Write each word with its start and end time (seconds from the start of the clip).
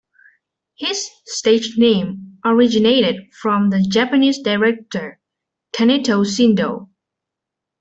His 0.77 1.11
stage 1.25 1.77
name 1.77 2.39
originated 2.43 3.31
from 3.39 3.69
the 3.69 3.81
Japanese 3.83 4.41
director 4.41 5.19
Kaneto 5.73 6.23
Shindō. 6.23 6.87